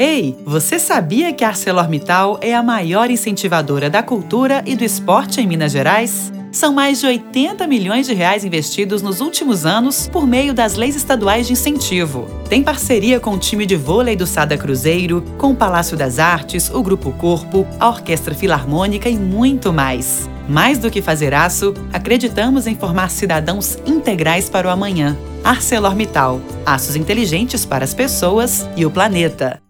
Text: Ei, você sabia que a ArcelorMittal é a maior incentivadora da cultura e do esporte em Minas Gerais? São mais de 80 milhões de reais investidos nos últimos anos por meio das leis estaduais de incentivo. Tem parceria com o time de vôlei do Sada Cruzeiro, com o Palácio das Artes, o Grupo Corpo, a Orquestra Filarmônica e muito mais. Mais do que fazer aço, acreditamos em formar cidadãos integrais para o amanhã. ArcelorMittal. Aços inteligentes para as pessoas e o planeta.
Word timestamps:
Ei, 0.00 0.38
você 0.44 0.78
sabia 0.78 1.32
que 1.32 1.42
a 1.42 1.48
ArcelorMittal 1.48 2.38
é 2.40 2.54
a 2.54 2.62
maior 2.62 3.10
incentivadora 3.10 3.90
da 3.90 4.00
cultura 4.00 4.62
e 4.64 4.76
do 4.76 4.84
esporte 4.84 5.40
em 5.40 5.46
Minas 5.48 5.72
Gerais? 5.72 6.32
São 6.52 6.72
mais 6.72 7.00
de 7.00 7.06
80 7.06 7.66
milhões 7.66 8.06
de 8.06 8.14
reais 8.14 8.44
investidos 8.44 9.02
nos 9.02 9.20
últimos 9.20 9.66
anos 9.66 10.06
por 10.06 10.24
meio 10.24 10.54
das 10.54 10.76
leis 10.76 10.94
estaduais 10.94 11.48
de 11.48 11.54
incentivo. 11.54 12.28
Tem 12.48 12.62
parceria 12.62 13.18
com 13.18 13.32
o 13.32 13.38
time 13.38 13.66
de 13.66 13.74
vôlei 13.74 14.14
do 14.14 14.24
Sada 14.24 14.56
Cruzeiro, 14.56 15.20
com 15.36 15.50
o 15.50 15.56
Palácio 15.56 15.96
das 15.96 16.20
Artes, 16.20 16.70
o 16.72 16.80
Grupo 16.80 17.10
Corpo, 17.14 17.66
a 17.80 17.88
Orquestra 17.88 18.36
Filarmônica 18.36 19.08
e 19.08 19.18
muito 19.18 19.72
mais. 19.72 20.30
Mais 20.48 20.78
do 20.78 20.92
que 20.92 21.02
fazer 21.02 21.34
aço, 21.34 21.74
acreditamos 21.92 22.68
em 22.68 22.76
formar 22.76 23.10
cidadãos 23.10 23.76
integrais 23.84 24.48
para 24.48 24.68
o 24.68 24.70
amanhã. 24.70 25.16
ArcelorMittal. 25.42 26.40
Aços 26.64 26.94
inteligentes 26.94 27.66
para 27.66 27.82
as 27.82 27.94
pessoas 27.94 28.68
e 28.76 28.86
o 28.86 28.90
planeta. 28.92 29.60